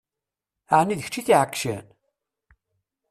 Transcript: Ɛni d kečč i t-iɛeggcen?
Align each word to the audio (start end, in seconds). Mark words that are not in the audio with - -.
Ɛni 0.79 0.95
d 0.99 1.01
kečč 1.03 1.15
i 1.19 1.21
t-iɛeggcen? 1.25 1.85